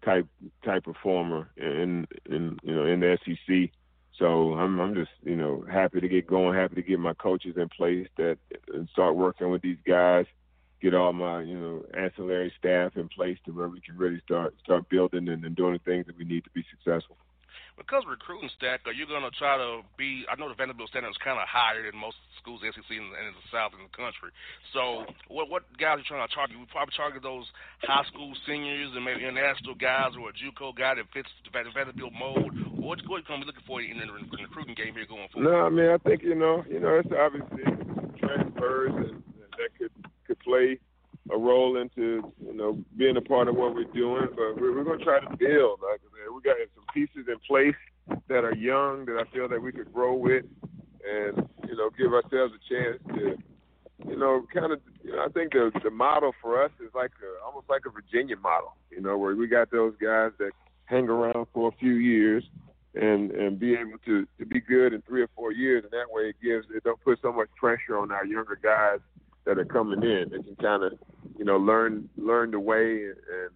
type 0.03 0.27
type 0.63 0.83
performer 0.83 1.49
in 1.57 2.07
in 2.25 2.57
you 2.63 2.75
know 2.75 2.85
in 2.85 2.99
the 2.99 3.17
SEC. 3.25 3.71
So 4.17 4.53
I'm 4.53 4.79
I'm 4.79 4.93
just 4.95 5.11
you 5.23 5.35
know 5.35 5.65
happy 5.69 5.99
to 6.01 6.07
get 6.07 6.27
going, 6.27 6.57
happy 6.57 6.75
to 6.75 6.81
get 6.81 6.99
my 6.99 7.13
coaches 7.13 7.55
in 7.57 7.69
place 7.69 8.07
that 8.17 8.37
and 8.73 8.87
start 8.89 9.15
working 9.15 9.49
with 9.49 9.61
these 9.61 9.77
guys, 9.87 10.25
get 10.81 10.93
all 10.93 11.13
my 11.13 11.41
you 11.41 11.57
know 11.57 11.85
ancillary 11.93 12.53
staff 12.57 12.95
in 12.95 13.07
place 13.09 13.37
to 13.45 13.51
where 13.51 13.69
we 13.69 13.81
can 13.81 13.97
really 13.97 14.21
start 14.25 14.55
start 14.63 14.87
building 14.89 15.27
and, 15.29 15.43
and 15.45 15.55
doing 15.55 15.73
the 15.73 15.79
things 15.79 16.05
that 16.05 16.17
we 16.17 16.25
need 16.25 16.43
to 16.43 16.49
be 16.51 16.63
successful 16.69 17.17
because 17.77 18.03
recruiting 18.05 18.49
stack, 18.55 18.85
are 18.85 18.95
you 18.95 19.05
going 19.09 19.25
to 19.25 19.33
try 19.35 19.57
to 19.57 19.81
be? 19.97 20.25
I 20.29 20.37
know 20.37 20.49
the 20.49 20.57
Vanderbilt 20.57 20.89
standard 20.89 21.09
is 21.09 21.21
kind 21.23 21.39
of 21.39 21.47
higher 21.49 21.81
than 21.81 21.97
most 21.99 22.17
schools, 22.37 22.61
in 22.61 22.71
SEC 22.75 22.85
and, 22.91 23.09
in 23.15 23.33
the 23.33 23.47
South 23.49 23.73
in 23.73 23.81
the 23.81 23.93
country. 23.95 24.29
So, 24.75 25.07
what 25.31 25.49
what 25.49 25.63
guys 25.79 25.97
are 25.97 26.03
you 26.03 26.07
trying 26.07 26.27
to 26.27 26.33
target? 26.33 26.59
We 26.59 26.67
probably 26.69 26.93
target 26.93 27.23
those 27.23 27.47
high 27.83 28.05
school 28.11 28.35
seniors 28.45 28.91
and 28.93 29.01
maybe 29.01 29.23
international 29.23 29.75
guys 29.79 30.13
or 30.19 30.29
a 30.29 30.35
JUCO 30.35 30.75
guy 30.75 30.99
that 30.99 31.07
fits 31.15 31.31
the 31.43 31.51
Vanderbilt 31.53 32.13
mold. 32.13 32.51
What 32.75 32.99
what 33.07 33.25
going 33.25 33.41
to 33.41 33.45
be 33.45 33.49
looking 33.49 33.67
for 33.67 33.81
in 33.81 33.97
the, 33.97 34.05
in 34.05 34.27
the 34.29 34.43
recruiting 34.43 34.75
game 34.75 34.93
here 34.93 35.07
going 35.07 35.29
forward? 35.31 35.49
No, 35.49 35.65
I 35.65 35.71
mean 35.71 35.89
I 35.89 35.97
think 36.03 36.21
you 36.21 36.35
know 36.35 36.61
you 36.69 36.79
know 36.79 36.99
it's 36.99 37.13
obviously 37.13 37.63
transfers 38.19 38.93
and, 38.93 39.23
and 39.39 39.51
that 39.57 39.71
could 39.79 39.93
could 40.27 40.39
play 40.39 40.79
a 41.31 41.37
role 41.37 41.77
into 41.77 42.33
you 42.45 42.53
know 42.53 42.77
being 42.97 43.17
a 43.17 43.21
part 43.21 43.47
of 43.47 43.55
what 43.55 43.73
we're 43.73 43.83
doing. 43.85 44.27
But 44.29 44.59
we're, 44.59 44.75
we're 44.75 44.83
going 44.83 44.99
to 44.99 45.05
try 45.05 45.19
to 45.19 45.37
build. 45.37 45.79
Like 45.81 46.01
we 46.33 46.41
got 46.41 46.57
some 46.75 46.85
pieces 46.93 47.27
in 47.27 47.39
place 47.47 47.75
that 48.27 48.43
are 48.43 48.55
young 48.55 49.05
that 49.05 49.17
I 49.17 49.33
feel 49.33 49.47
that 49.49 49.61
we 49.61 49.71
could 49.71 49.93
grow 49.93 50.13
with, 50.13 50.45
and 51.07 51.47
you 51.67 51.75
know 51.75 51.89
give 51.97 52.13
ourselves 52.13 52.53
a 52.53 52.73
chance 52.73 52.99
to 53.15 53.37
you 54.09 54.17
know 54.17 54.45
kind 54.53 54.73
of. 54.73 54.81
You 55.03 55.15
know, 55.15 55.25
I 55.25 55.29
think 55.29 55.53
the 55.53 55.71
the 55.83 55.91
model 55.91 56.33
for 56.41 56.63
us 56.63 56.71
is 56.79 56.89
like 56.93 57.11
a, 57.21 57.45
almost 57.45 57.69
like 57.69 57.83
a 57.85 57.89
Virginia 57.89 58.35
model. 58.37 58.75
You 58.91 59.01
know 59.01 59.17
where 59.17 59.35
we 59.35 59.47
got 59.47 59.71
those 59.71 59.93
guys 60.01 60.31
that 60.39 60.51
hang 60.85 61.07
around 61.07 61.47
for 61.53 61.69
a 61.69 61.77
few 61.79 61.93
years 61.93 62.43
and 62.95 63.31
and 63.31 63.59
be 63.59 63.73
able 63.73 63.97
to 64.05 64.27
to 64.39 64.45
be 64.45 64.59
good 64.59 64.93
in 64.93 65.01
three 65.03 65.21
or 65.21 65.29
four 65.35 65.51
years, 65.51 65.83
and 65.83 65.91
that 65.91 66.11
way 66.11 66.23
it 66.23 66.35
gives 66.43 66.67
it 66.75 66.83
don't 66.83 67.01
put 67.01 67.19
so 67.21 67.31
much 67.31 67.47
pressure 67.55 67.97
on 67.97 68.11
our 68.11 68.25
younger 68.25 68.59
guys 68.61 68.99
that 69.45 69.57
are 69.57 69.65
coming 69.65 70.03
in. 70.03 70.29
They 70.31 70.41
can 70.41 70.55
kind 70.55 70.83
of, 70.83 70.93
you 71.37 71.45
know, 71.45 71.57
learn 71.57 72.09
learn 72.17 72.51
the 72.51 72.59
way 72.59 73.05
and 73.05 73.49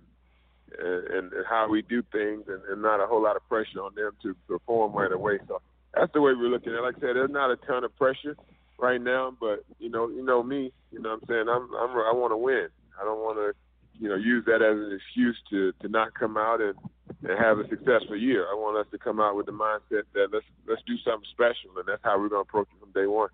and, 0.80 1.34
and 1.34 1.46
how 1.50 1.70
we 1.70 1.82
do 1.82 2.04
things, 2.12 2.44
and, 2.48 2.62
and 2.70 2.82
not 2.82 3.02
a 3.02 3.08
whole 3.08 3.24
lot 3.24 3.36
of 3.36 3.48
pressure 3.48 3.82
on 3.82 3.96
them 3.96 4.12
to 4.22 4.36
perform 4.48 4.94
right 4.94 5.12
away. 5.12 5.40
So 5.48 5.62
that's 5.94 6.12
the 6.14 6.22
way 6.22 6.34
we're 6.34 6.50
looking 6.50 6.74
at. 6.74 6.80
it. 6.80 6.82
Like 6.82 6.98
I 6.98 7.00
said, 7.00 7.16
there's 7.16 7.32
not 7.32 7.52
a 7.52 7.56
ton 7.56 7.84
of 7.84 7.96
pressure 7.96 8.36
right 8.78 9.02
now, 9.02 9.36
but 9.40 9.64
you 9.80 9.90
know, 9.90 10.10
you 10.10 10.24
know 10.24 10.44
me. 10.44 10.72
You 10.92 11.00
know, 11.00 11.10
what 11.10 11.22
I'm 11.24 11.28
saying 11.28 11.46
I'm, 11.50 11.74
I'm 11.74 11.92
I 11.92 12.14
want 12.14 12.32
to 12.32 12.38
win. 12.38 12.68
I 13.00 13.04
don't 13.04 13.20
want 13.20 13.38
to, 13.38 13.54
you 14.02 14.10
know, 14.10 14.16
use 14.16 14.46
that 14.46 14.62
as 14.62 14.78
an 14.78 15.00
excuse 15.00 15.38
to 15.50 15.72
to 15.82 15.88
not 15.88 16.14
come 16.14 16.38
out 16.38 16.62
and 16.62 16.76
and 17.24 17.40
have 17.40 17.60
a 17.60 17.68
successful 17.70 18.16
year. 18.16 18.46
I 18.52 18.54
want 18.54 18.78
us 18.78 18.92
to 18.92 18.98
come 18.98 19.20
out 19.20 19.36
with 19.36 19.46
the 19.46 19.54
mindset 19.54 20.04
that 20.14 20.28
let's 20.32 20.46
let's 20.68 20.82
do 20.86 20.96
something 21.04 21.28
special, 21.32 21.78
and 21.78 21.88
that's 21.88 22.04
how 22.04 22.20
we're 22.20 22.30
going 22.30 22.44
to 22.44 22.50
approach 22.50 22.68
it 22.76 22.80
from 22.80 22.92
day 22.92 23.08
one. 23.08 23.30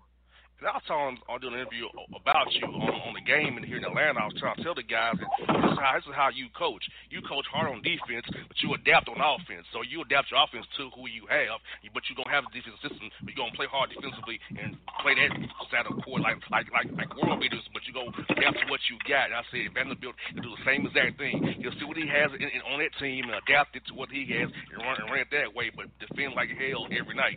And 0.64 0.72
I 0.72 0.80
was 0.80 0.88
telling 0.88 1.20
on 1.28 1.44
doing 1.44 1.60
an 1.60 1.60
interview 1.60 1.92
about 2.16 2.48
you 2.56 2.64
on, 2.64 2.88
on 3.04 3.12
the 3.12 3.20
game 3.20 3.60
and 3.60 3.68
here 3.68 3.76
in 3.76 3.84
Atlanta. 3.84 4.16
I 4.16 4.32
was 4.32 4.40
trying 4.40 4.56
to 4.56 4.64
tell 4.64 4.72
the 4.72 4.80
guys 4.80 5.12
that 5.20 5.28
this 5.44 5.60
is, 5.60 5.76
how, 5.76 5.92
this 5.92 6.08
is 6.08 6.16
how 6.16 6.32
you 6.32 6.48
coach. 6.56 6.80
You 7.12 7.20
coach 7.20 7.44
hard 7.52 7.68
on 7.68 7.84
defense, 7.84 8.24
but 8.32 8.56
you 8.64 8.72
adapt 8.72 9.12
on 9.12 9.20
offense. 9.20 9.68
So 9.76 9.84
you 9.84 10.00
adapt 10.00 10.32
your 10.32 10.40
offense 10.40 10.64
to 10.80 10.88
who 10.96 11.04
you 11.04 11.28
have, 11.28 11.60
but 11.92 12.08
you 12.08 12.16
don't 12.16 12.32
have 12.32 12.48
a 12.48 12.50
defensive 12.56 12.80
system. 12.80 13.12
But 13.20 13.36
you're 13.36 13.44
gonna 13.44 13.52
play 13.52 13.68
hard 13.68 13.92
defensively 13.92 14.40
and 14.56 14.72
play 15.04 15.12
that 15.20 15.36
side 15.68 15.84
of 15.84 16.00
court 16.00 16.24
like 16.24 16.40
like 16.48 16.72
like 16.72 16.88
like 16.96 17.12
world 17.12 17.44
beaters. 17.44 17.68
But 17.76 17.84
you 17.84 17.92
go 17.92 18.08
adapt 18.32 18.64
to 18.64 18.66
what 18.72 18.80
you 18.88 18.96
got. 19.04 19.36
And 19.36 19.36
I 19.36 19.44
said 19.52 19.68
Vanderbilt 19.76 20.16
can 20.32 20.40
do 20.40 20.48
the 20.48 20.64
same 20.64 20.88
exact 20.88 21.20
thing. 21.20 21.44
He'll 21.60 21.76
see 21.76 21.84
what 21.84 22.00
he 22.00 22.08
has 22.08 22.32
in, 22.40 22.40
in, 22.40 22.64
on 22.72 22.80
that 22.80 22.96
team 22.96 23.28
and 23.28 23.36
adapt 23.36 23.76
it 23.76 23.84
to 23.92 23.94
what 24.00 24.08
he 24.08 24.24
has 24.40 24.48
and 24.48 24.80
run 24.80 24.96
and 24.96 25.12
run 25.12 25.20
it 25.20 25.28
that 25.28 25.52
way. 25.52 25.68
But 25.68 25.92
defend 26.00 26.32
like 26.32 26.48
hell 26.56 26.88
every 26.88 27.20
night. 27.20 27.36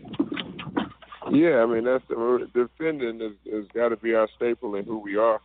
Yeah, 1.31 1.63
I 1.63 1.65
mean 1.65 1.83
that's 1.83 2.03
defending 2.53 3.19
has, 3.19 3.33
has 3.51 3.65
got 3.73 3.89
to 3.89 3.97
be 3.97 4.13
our 4.13 4.29
staple 4.35 4.75
in 4.75 4.85
who 4.85 4.99
we 4.99 5.17
are, 5.17 5.41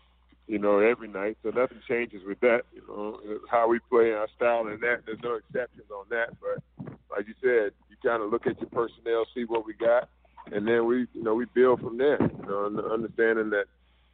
you 0.47 0.59
know, 0.59 0.79
every 0.79 1.09
night. 1.09 1.39
So 1.43 1.51
nothing 1.51 1.81
changes 1.89 2.23
with 2.27 2.41
that. 2.41 2.63
You 2.75 2.83
know, 2.89 3.21
how 3.51 3.69
we 3.69 3.79
play 3.91 4.13
our 4.13 4.29
style 4.37 4.67
and 4.69 4.81
that. 4.81 5.03
There's 5.07 5.19
no 5.23 5.35
exceptions 5.35 5.91
on 5.91 6.07
that. 6.11 6.37
But 6.41 6.95
like 7.11 7.27
you 7.27 7.35
said, 7.41 7.73
you 7.91 7.97
kind 8.05 8.23
of 8.23 8.31
look 8.31 8.47
at 8.47 8.61
your 8.61 8.71
personnel, 8.71 9.27
see 9.35 9.45
what 9.45 9.67
we 9.67 9.75
got, 9.75 10.09
and 10.53 10.67
then 10.67 10.87
we, 10.87 11.07
you 11.13 11.23
know, 11.23 11.35
we 11.35 11.47
build 11.55 11.81
from 11.81 11.99
there. 11.99 12.21
You 12.21 12.47
know, 12.47 12.91
understanding 12.93 13.51
that, 13.51 13.65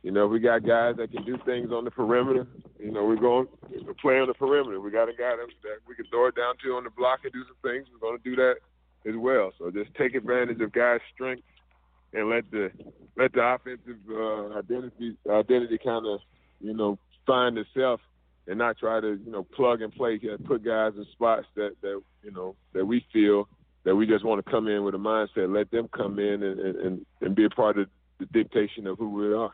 you 0.03 0.11
know, 0.11 0.27
we 0.27 0.41
got 0.41 0.67
guys 0.67 0.97
that 0.97 1.13
can 1.13 1.25
do 1.25 1.39
things 1.45 1.71
on 1.71 1.85
the 1.85 1.91
perimeter. 1.91 2.47
You 2.79 2.93
know, 2.93 3.05
we're 3.05 3.17
going 3.17 3.49
to 3.73 3.95
play 3.95 4.19
on 4.19 4.29
the 4.29 4.35
perimeter. 4.35 4.81
We 4.81 4.91
got 4.91 5.09
a 5.09 5.13
guy 5.13 5.37
that, 5.37 5.49
we 5.87 5.95
can 5.95 6.07
throw 6.07 6.29
it 6.29 6.37
down 6.37 6.55
to 6.65 6.77
on 6.77 6.85
the 6.85 6.91
block 6.91 7.21
and 7.25 7.33
do 7.33 7.45
some 7.45 7.57
things. 7.63 7.89
We're 7.93 8.09
going 8.09 8.19
to 8.19 8.25
do 8.25 8.37
that 8.37 8.57
as 9.09 9.17
well. 9.17 9.53
So 9.59 9.71
just 9.71 9.95
take 9.95 10.15
advantage 10.15 10.61
of 10.61 10.73
guys' 10.73 11.01
strengths 11.15 11.45
and 12.13 12.29
let 12.31 12.51
the 12.51 12.71
let 13.17 13.33
the 13.33 13.43
offensive 13.43 13.99
uh, 14.11 14.59
identity 14.59 15.17
identity 15.29 15.79
kind 15.83 16.07
of 16.07 16.21
you 16.61 16.75
know 16.75 16.99
find 17.27 17.59
itself 17.59 18.01
and 18.47 18.59
not 18.59 18.79
try 18.79 19.01
to 19.01 19.19
you 19.25 19.31
know 19.31 19.43
plug 19.43 19.83
and 19.83 19.93
play 19.93 20.19
here, 20.19 20.39
put 20.39 20.65
guys 20.65 20.93
in 20.97 21.05
spots 21.13 21.47
that 21.55 21.77
that 21.83 22.01
you 22.23 22.31
know 22.31 22.55
that 22.73 22.85
we 22.85 23.05
feel 23.13 23.49
that 23.85 23.95
we 23.95 24.07
just 24.07 24.25
want 24.25 24.45
to 24.45 24.51
come 24.51 24.69
in 24.69 24.85
with 24.85 24.95
a 24.95 24.99
mindset 24.99 25.55
let 25.55 25.71
them 25.71 25.89
come 25.95 26.19
in 26.19 26.43
and 26.43 26.61
and, 26.61 27.07
and 27.21 27.35
be 27.35 27.45
a 27.45 27.51
part 27.51 27.79
of 27.79 27.89
the 28.19 28.27
dictation 28.27 28.87
of 28.87 28.99
who 28.99 29.11
we 29.11 29.33
are 29.33 29.53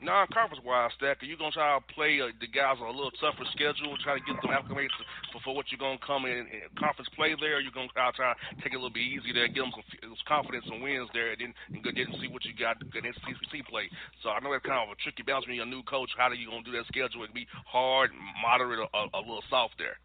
non-conference 0.00 0.62
wise, 0.62 0.94
Stack, 0.96 1.22
are 1.22 1.26
you 1.26 1.36
gonna 1.36 1.54
try 1.54 1.74
to 1.74 1.82
play 1.92 2.22
uh, 2.22 2.30
the 2.38 2.46
guys 2.46 2.78
on 2.78 2.86
a 2.86 2.96
little 2.96 3.14
tougher 3.18 3.46
schedule, 3.50 3.98
try 4.02 4.14
to 4.18 4.24
get 4.24 4.38
them 4.38 4.54
acclimated 4.54 4.94
for, 5.42 5.54
what 5.54 5.66
you're 5.70 5.82
gonna 5.82 5.98
come 5.98 6.24
in, 6.24 6.46
in 6.46 6.70
conference 6.78 7.10
play 7.18 7.34
there? 7.34 7.58
Or 7.58 7.60
you 7.60 7.74
gonna 7.74 7.90
try, 7.90 8.10
try 8.14 8.34
to 8.34 8.38
take 8.62 8.72
it 8.72 8.78
a 8.78 8.82
little 8.82 8.94
bit 8.94 9.02
easy 9.02 9.34
there, 9.34 9.50
give 9.50 9.66
them 9.66 9.74
some, 9.74 10.14
confidence 10.26 10.66
and 10.70 10.82
wins 10.82 11.10
there, 11.12 11.34
and 11.34 11.40
then 11.40 11.52
and 11.74 11.82
go 11.82 11.90
and 11.90 12.14
see 12.20 12.30
what 12.30 12.44
you 12.44 12.54
got 12.54 12.78
good 12.94 13.02
SEC 13.02 13.52
play. 13.66 13.90
So 14.22 14.30
I 14.30 14.38
know 14.38 14.54
that's 14.54 14.66
kind 14.66 14.78
of 14.78 14.94
a 14.94 14.98
tricky 15.02 15.26
balance 15.26 15.46
when 15.46 15.58
you're 15.58 15.66
a 15.66 15.70
new 15.70 15.82
coach. 15.82 16.10
How 16.14 16.30
are 16.30 16.38
you 16.38 16.46
gonna 16.46 16.62
do 16.62 16.76
that 16.78 16.86
schedule? 16.86 17.26
It 17.26 17.34
be 17.34 17.48
hard, 17.66 18.10
moderate, 18.42 18.78
or 18.78 18.90
a, 18.94 19.02
a 19.18 19.22
little 19.22 19.46
soft 19.50 19.78
there. 19.78 19.98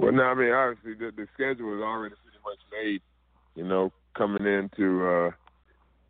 Well, 0.00 0.12
no, 0.12 0.24
I 0.24 0.34
mean 0.34 0.52
obviously 0.52 0.96
the, 0.96 1.12
the 1.12 1.28
schedule 1.36 1.76
is 1.76 1.84
already 1.84 2.16
pretty 2.24 2.40
much 2.40 2.60
made. 2.72 3.04
You 3.54 3.68
know, 3.68 3.92
coming 4.16 4.46
into 4.48 5.04
uh, 5.04 5.30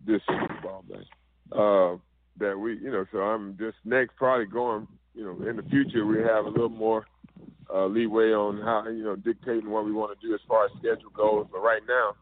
this 0.06 0.22
ball 0.62 0.84
game. 0.86 1.10
Uh, 1.50 1.98
that 2.38 2.58
we, 2.58 2.78
you 2.78 2.90
know, 2.90 3.04
so 3.12 3.18
I'm 3.18 3.56
just 3.58 3.76
next 3.84 4.16
probably 4.16 4.46
going, 4.46 4.88
you 5.14 5.24
know, 5.24 5.48
in 5.48 5.56
the 5.56 5.62
future 5.64 6.06
we 6.06 6.18
have 6.18 6.46
a 6.46 6.48
little 6.48 6.68
more 6.68 7.06
uh, 7.72 7.86
leeway 7.86 8.32
on 8.32 8.60
how, 8.60 8.88
you 8.88 9.04
know, 9.04 9.16
dictating 9.16 9.70
what 9.70 9.84
we 9.84 9.92
want 9.92 10.18
to 10.18 10.26
do 10.26 10.34
as 10.34 10.40
far 10.48 10.66
as 10.66 10.70
schedule 10.78 11.10
goes. 11.14 11.46
But 11.50 11.60
right 11.60 11.82
now, 11.86 12.14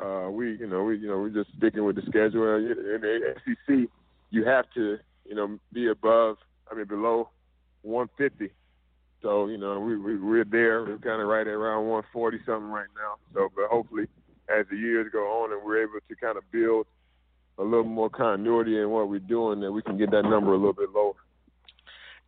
uh, 0.00 0.30
we, 0.30 0.56
you 0.56 0.66
know, 0.66 0.84
we, 0.84 0.98
you 0.98 1.08
know, 1.08 1.18
we're 1.18 1.30
just 1.30 1.50
sticking 1.56 1.84
with 1.84 1.96
the 1.96 2.02
schedule. 2.02 2.56
In 2.56 3.00
the 3.00 3.34
SEC, 3.44 3.88
you 4.30 4.44
have 4.44 4.66
to, 4.74 4.98
you 5.24 5.34
know, 5.34 5.58
be 5.72 5.88
above, 5.88 6.36
I 6.70 6.74
mean, 6.74 6.86
below 6.86 7.30
150. 7.82 8.52
So, 9.22 9.46
you 9.46 9.58
know, 9.58 9.80
we, 9.80 9.96
we 9.96 10.16
we're 10.16 10.44
there. 10.44 10.84
We're 10.84 10.98
kind 10.98 11.20
of 11.20 11.28
right 11.28 11.46
at 11.46 11.52
around 11.52 11.88
140 11.88 12.38
something 12.46 12.70
right 12.70 12.86
now. 12.94 13.16
So, 13.34 13.48
but 13.54 13.68
hopefully, 13.68 14.06
as 14.48 14.66
the 14.70 14.76
years 14.76 15.10
go 15.12 15.42
on 15.42 15.52
and 15.52 15.62
we're 15.64 15.82
able 15.82 15.98
to 16.08 16.16
kind 16.16 16.38
of 16.38 16.44
build 16.52 16.86
a 17.58 17.62
little 17.62 17.84
more 17.84 18.08
continuity 18.08 18.80
in 18.80 18.90
what 18.90 19.08
we're 19.08 19.18
doing, 19.18 19.60
that 19.60 19.72
we 19.72 19.82
can 19.82 19.98
get 19.98 20.10
that 20.12 20.22
number 20.22 20.52
a 20.52 20.56
little 20.56 20.72
bit 20.72 20.90
lower. 20.94 21.14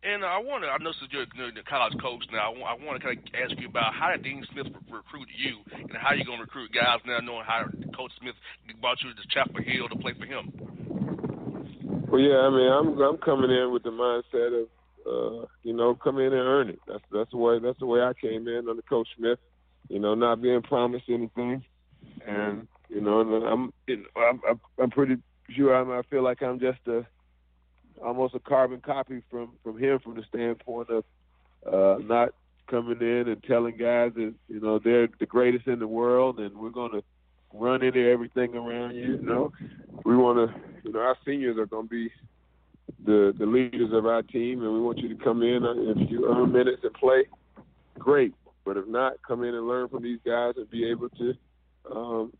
And 0.03 0.25
I 0.25 0.39
want 0.39 0.63
to, 0.63 0.69
I 0.69 0.77
know 0.81 0.91
since 0.97 1.13
you're 1.13 1.25
the 1.29 1.61
college 1.69 1.93
coach 2.01 2.25
now. 2.33 2.53
I 2.53 2.73
want 2.83 2.99
to 2.99 3.05
kind 3.05 3.19
of 3.19 3.23
ask 3.37 3.53
you 3.61 3.67
about 3.67 3.93
how 3.93 4.09
did 4.09 4.23
Dean 4.23 4.43
Smith 4.51 4.65
recruit 4.89 5.29
you, 5.37 5.61
and 5.77 5.93
how 5.93 6.13
you 6.13 6.25
going 6.25 6.39
to 6.39 6.43
recruit 6.43 6.71
guys 6.73 6.99
now, 7.05 7.19
knowing 7.19 7.45
how 7.45 7.65
Coach 7.95 8.11
Smith 8.19 8.33
brought 8.81 8.97
you 9.03 9.13
to 9.13 9.21
Chapel 9.29 9.61
Hill 9.61 9.87
to 9.89 9.95
play 10.01 10.13
for 10.17 10.25
him. 10.25 10.49
Well, 12.09 12.19
yeah, 12.19 12.41
I 12.43 12.49
mean, 12.49 12.71
I'm 12.71 12.99
I'm 12.99 13.17
coming 13.17 13.51
in 13.51 13.71
with 13.71 13.83
the 13.83 13.91
mindset 13.91 14.63
of, 14.63 14.67
uh, 15.05 15.45
you 15.61 15.73
know, 15.73 15.93
come 15.93 16.17
in 16.17 16.33
and 16.33 16.49
earn 16.49 16.69
it. 16.69 16.79
That's 16.87 17.03
that's 17.13 17.29
the 17.29 17.37
way 17.37 17.59
that's 17.59 17.79
the 17.79 17.85
way 17.85 18.01
I 18.01 18.13
came 18.19 18.47
in 18.47 18.67
under 18.67 18.81
Coach 18.81 19.07
Smith. 19.15 19.37
You 19.87 19.99
know, 19.99 20.15
not 20.15 20.41
being 20.41 20.63
promised 20.63 21.05
anything, 21.09 21.63
and 22.25 22.67
you 22.93 23.01
know, 23.01 23.21
and 23.21 23.43
I'm, 23.45 23.73
know, 23.87 24.03
I'm, 24.17 24.59
I'm 24.79 24.91
pretty 24.91 25.17
sure 25.49 25.73
I'm, 25.73 25.91
I 25.91 26.01
feel 26.09 26.23
like 26.23 26.41
I'm 26.43 26.59
just 26.59 26.79
a 26.87 27.05
almost 28.03 28.35
a 28.35 28.39
carbon 28.39 28.81
copy 28.81 29.21
from 29.29 29.51
from 29.63 29.77
him 29.77 29.99
from 29.99 30.15
the 30.15 30.23
standpoint 30.27 30.89
of 30.89 31.03
uh, 31.71 32.01
not 32.03 32.33
coming 32.67 32.97
in 33.01 33.27
and 33.27 33.43
telling 33.43 33.77
guys 33.77 34.11
that 34.15 34.33
you 34.47 34.59
know 34.59 34.79
they're 34.79 35.07
the 35.19 35.25
greatest 35.25 35.67
in 35.67 35.79
the 35.79 35.87
world 35.87 36.39
and 36.39 36.55
we're 36.55 36.69
to 36.91 37.03
run 37.53 37.83
into 37.83 38.09
everything 38.09 38.55
around 38.55 38.95
you. 38.95 39.17
You 39.17 39.21
know, 39.21 39.51
we 40.05 40.15
want 40.15 40.49
to. 40.49 40.59
You 40.83 40.93
know, 40.93 40.99
our 40.99 41.17
seniors 41.25 41.57
are 41.57 41.67
to 41.87 41.89
be 41.89 42.11
the 43.05 43.33
the 43.37 43.45
leaders 43.45 43.91
of 43.93 44.05
our 44.05 44.23
team, 44.23 44.63
and 44.63 44.73
we 44.73 44.81
want 44.81 44.97
you 44.97 45.15
to 45.15 45.23
come 45.23 45.43
in. 45.43 45.63
Uh, 45.63 46.01
if 46.01 46.09
you 46.09 46.27
earn 46.29 46.51
minutes 46.51 46.81
and 46.83 46.93
play, 46.93 47.25
great. 47.99 48.33
But 48.65 48.77
if 48.77 48.87
not, 48.87 49.13
come 49.27 49.43
in 49.43 49.55
and 49.55 49.67
learn 49.67 49.89
from 49.89 50.03
these 50.03 50.19
guys 50.25 50.53
and 50.55 50.69
be 50.69 50.89
able 50.89 51.09
to 51.09 51.33
um, 51.89 52.31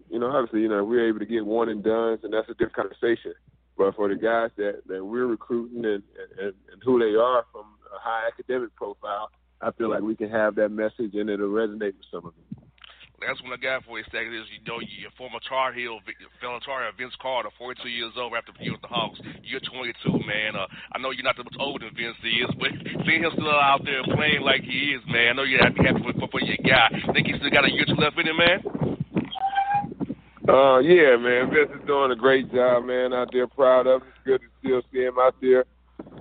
obviously, 0.41 0.61
you 0.61 0.69
know, 0.69 0.83
we're 0.83 1.07
able 1.07 1.19
to 1.19 1.25
get 1.25 1.45
one 1.45 1.69
and 1.69 1.83
done, 1.83 2.19
and 2.23 2.33
that's 2.33 2.49
a 2.49 2.53
different 2.53 2.75
conversation. 2.75 3.33
But 3.77 3.95
for 3.95 4.09
the 4.09 4.15
guys 4.15 4.49
that, 4.57 4.81
that 4.87 5.03
we're 5.03 5.25
recruiting 5.25 5.85
and, 5.85 6.03
and, 6.39 6.53
and 6.71 6.81
who 6.83 6.99
they 6.99 7.15
are 7.15 7.45
from 7.51 7.65
a 7.93 7.99
high 7.99 8.27
academic 8.27 8.75
profile, 8.75 9.29
I 9.61 9.71
feel 9.71 9.89
like 9.89 10.01
we 10.01 10.15
can 10.15 10.29
have 10.29 10.55
that 10.55 10.69
message 10.69 11.13
and 11.13 11.29
it'll 11.29 11.49
resonate 11.49 11.97
with 11.97 12.09
some 12.11 12.25
of 12.25 12.33
them. 12.33 12.61
That's 13.21 13.37
what 13.45 13.53
I 13.53 13.61
got 13.61 13.85
for 13.85 14.01
you, 14.01 14.05
Stack. 14.09 14.25
Is 14.25 14.49
you 14.49 14.65
know 14.65 14.81
your 14.81 15.13
former 15.13 15.37
Tar 15.45 15.69
Heel, 15.73 16.01
fellow 16.41 16.57
Tar 16.65 16.89
Heel, 16.89 16.97
Vince 16.97 17.13
Carter, 17.21 17.53
42 17.53 17.85
years 17.85 18.13
old 18.17 18.33
after 18.33 18.49
being 18.57 18.73
with 18.73 18.81
the 18.81 18.89
Hawks. 18.89 19.21
You're 19.45 19.61
22, 19.61 20.25
man. 20.25 20.57
Uh, 20.57 20.65
I 20.89 20.97
know 20.97 21.13
you're 21.13 21.23
not 21.23 21.37
that 21.37 21.45
much 21.45 21.57
older 21.61 21.85
than 21.85 21.93
Vince 21.93 22.17
is, 22.25 22.49
but 22.57 22.73
seeing 23.05 23.21
him 23.21 23.29
still 23.37 23.53
out 23.53 23.85
there 23.85 24.01
playing 24.17 24.41
like 24.41 24.65
he 24.65 24.97
is, 24.97 25.05
man. 25.05 25.29
I 25.29 25.33
know 25.37 25.45
you're 25.45 25.61
happy, 25.61 25.85
happy 25.85 26.01
for, 26.01 26.17
for, 26.17 26.29
for 26.33 26.41
your 26.41 26.57
guy. 26.65 26.89
Think 27.13 27.29
he 27.29 27.37
still 27.37 27.53
got 27.53 27.69
a 27.69 27.69
year 27.69 27.85
to 27.85 27.93
left 27.93 28.17
in 28.17 28.25
him, 28.25 28.41
man? 28.41 28.80
Uh, 30.51 30.79
yeah, 30.79 31.15
man. 31.15 31.49
Vince 31.49 31.71
is 31.79 31.87
doing 31.87 32.11
a 32.11 32.15
great 32.15 32.51
job, 32.51 32.85
man. 32.85 33.13
Out 33.13 33.29
there, 33.31 33.47
proud 33.47 33.87
of 33.87 34.01
him. 34.01 34.09
It's 34.09 34.25
good 34.25 34.41
to 34.41 34.47
still 34.59 34.81
see 34.91 35.05
him 35.05 35.15
out 35.17 35.35
there. 35.41 35.63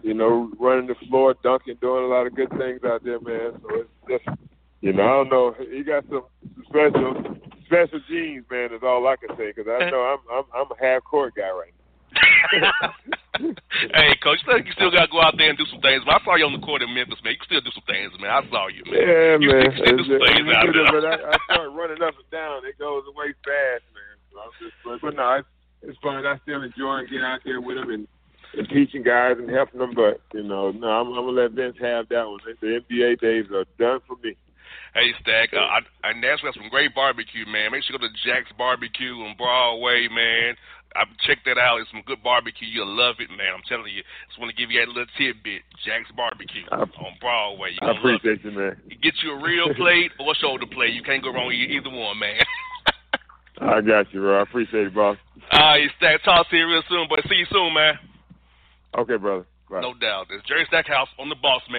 You 0.02 0.14
know, 0.14 0.52
running 0.60 0.86
the 0.86 0.94
floor, 1.08 1.34
dunking, 1.42 1.78
doing 1.80 2.04
a 2.04 2.06
lot 2.06 2.26
of 2.26 2.34
good 2.36 2.50
things 2.50 2.80
out 2.84 3.02
there, 3.02 3.18
man. 3.18 3.60
So 3.62 3.68
it's 3.74 3.90
just 4.08 4.38
you 4.80 4.92
know, 4.92 5.02
I 5.02 5.24
don't 5.24 5.30
know. 5.30 5.54
He 5.58 5.82
got 5.82 6.04
some 6.08 6.24
special 6.68 7.36
special 7.66 8.00
genes, 8.08 8.44
man. 8.50 8.72
Is 8.72 8.82
all 8.82 9.06
I 9.08 9.16
can 9.16 9.36
say 9.36 9.52
because 9.52 9.66
I 9.68 9.90
know 9.90 10.00
I'm 10.00 10.20
I'm 10.30 10.44
I'm 10.54 10.70
a 10.70 10.78
half 10.80 11.02
court 11.04 11.34
guy 11.34 11.50
right 11.50 11.72
now. 11.74 12.70
hey, 13.94 14.12
coach, 14.22 14.40
you 14.46 14.72
still 14.72 14.90
got 14.90 15.06
to 15.06 15.12
go 15.12 15.20
out 15.20 15.34
there 15.36 15.48
and 15.48 15.58
do 15.58 15.66
some 15.70 15.80
things. 15.80 16.02
But 16.04 16.20
I 16.20 16.24
saw 16.24 16.36
you 16.36 16.44
on 16.44 16.52
the 16.52 16.64
court 16.64 16.82
in 16.82 16.92
Memphis, 16.92 17.20
man. 17.22 17.34
You 17.34 17.40
can 17.40 17.46
still 17.46 17.64
do 17.64 17.72
some 17.74 17.86
things, 17.86 18.12
man. 18.20 18.30
I 18.30 18.40
saw 18.50 18.68
you, 18.68 18.84
man. 18.88 19.00
Yeah, 19.00 19.36
you 19.36 19.48
man. 19.52 19.70
You 19.70 19.84
still 19.84 19.96
do 20.00 20.04
some 20.08 20.22
things 20.24 20.48
out 20.48 20.66
there. 20.72 20.90
But 20.92 21.04
I, 21.04 21.16
I 21.28 21.36
start 21.44 21.68
running 21.76 22.02
up 22.02 22.16
and 22.16 22.30
down. 22.32 22.64
It 22.64 22.80
goes 22.80 23.04
away 23.04 23.36
fast, 23.44 23.84
man. 23.92 23.99
So 24.32 24.40
I'm 24.40 24.50
just, 24.60 24.74
but, 24.84 25.00
but 25.00 25.16
no, 25.16 25.42
it's, 25.42 25.48
it's 25.82 25.98
fun. 25.98 26.26
I 26.26 26.38
still 26.42 26.62
enjoy 26.62 27.02
getting 27.04 27.24
out 27.24 27.40
there 27.44 27.60
with 27.60 27.76
them 27.76 27.90
and, 27.90 28.08
and 28.56 28.68
teaching 28.68 29.02
guys 29.02 29.36
and 29.38 29.50
helping 29.50 29.80
them. 29.80 29.94
But 29.94 30.20
you 30.34 30.42
know, 30.42 30.70
no, 30.70 30.88
I'm, 30.88 31.08
I'm 31.08 31.26
gonna 31.26 31.42
let 31.42 31.52
Vince 31.52 31.76
have 31.80 32.08
that 32.08 32.26
one. 32.28 32.40
The 32.60 32.80
NBA 32.88 33.20
days 33.20 33.46
are 33.52 33.64
done 33.78 34.00
for 34.06 34.16
me. 34.22 34.36
Hey, 34.94 35.14
Stack, 35.22 35.54
uh, 35.54 35.62
I, 35.62 35.80
I 36.02 36.12
Nashville 36.14 36.50
has 36.50 36.58
some 36.58 36.70
great 36.70 36.94
barbecue, 36.94 37.46
man. 37.46 37.70
Make 37.70 37.84
sure 37.84 37.94
you 37.94 38.02
go 38.02 38.10
to 38.10 38.26
Jack's 38.26 38.50
Barbecue 38.58 39.14
on 39.22 39.36
Broadway, 39.38 40.08
man. 40.10 40.58
I 40.96 41.06
check 41.22 41.38
that 41.46 41.58
out. 41.58 41.78
It's 41.78 41.90
some 41.94 42.02
good 42.02 42.22
barbecue. 42.22 42.66
You'll 42.66 42.90
love 42.90 43.22
it, 43.22 43.30
man. 43.30 43.54
I'm 43.54 43.62
telling 43.70 43.94
you. 43.94 44.02
Just 44.26 44.40
want 44.42 44.50
to 44.50 44.58
give 44.58 44.74
you 44.74 44.82
that 44.82 44.90
little 44.90 45.06
tidbit. 45.14 45.62
Jack's 45.86 46.10
Barbecue 46.16 46.66
I, 46.72 46.82
on 46.82 47.14
Broadway. 47.20 47.78
You 47.78 47.86
I 47.86 47.94
appreciate 47.94 48.42
you, 48.42 48.50
man. 48.50 48.74
Get 48.98 49.14
you 49.22 49.38
a 49.38 49.38
real 49.38 49.70
plate 49.74 50.10
or 50.18 50.32
a 50.32 50.34
shoulder 50.34 50.66
plate. 50.66 50.94
You 50.94 51.02
can't 51.02 51.22
go 51.22 51.30
wrong 51.30 51.46
with 51.46 51.62
either 51.62 51.90
one, 51.90 52.18
man. 52.18 52.42
I 53.60 53.80
got 53.82 54.12
you, 54.12 54.20
bro. 54.20 54.38
I 54.38 54.42
appreciate 54.42 54.86
it, 54.86 54.94
boss. 54.94 55.16
All 55.52 55.60
right, 55.60 55.88
Stack. 55.98 56.22
Talk 56.24 56.48
to 56.48 56.56
you 56.56 56.66
real 56.66 56.82
soon, 56.88 57.06
but 57.08 57.20
see 57.28 57.36
you 57.36 57.46
soon, 57.50 57.74
man. 57.74 57.98
Okay, 58.96 59.16
brother. 59.16 59.44
No 59.70 59.94
doubt. 59.94 60.26
It's 60.30 60.46
Jerry 60.48 60.64
Stackhouse 60.66 61.08
on 61.18 61.28
the 61.28 61.36
boss, 61.36 61.62
man. 61.70 61.78